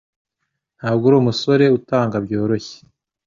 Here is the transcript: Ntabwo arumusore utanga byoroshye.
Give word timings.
Ntabwo 0.79 1.05
arumusore 1.09 1.65
utanga 1.77 2.15
byoroshye. 2.25 2.77